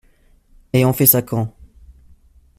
Et 0.73 0.83
on 0.83 0.93
fait 0.93 1.05
ça 1.05 1.21
quand? 1.21 1.53